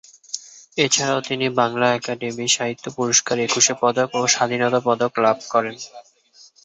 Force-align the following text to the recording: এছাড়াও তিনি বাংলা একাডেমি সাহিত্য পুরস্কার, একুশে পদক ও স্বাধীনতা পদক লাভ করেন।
এছাড়াও 0.77 1.19
তিনি 1.21 1.45
বাংলা 1.59 1.87
একাডেমি 1.91 2.45
সাহিত্য 2.49 2.85
পুরস্কার, 2.97 3.35
একুশে 3.39 3.73
পদক 3.81 4.09
ও 4.15 4.31
স্বাধীনতা 4.33 4.79
পদক 4.87 5.11
লাভ 5.23 5.37
করেন। 5.53 5.75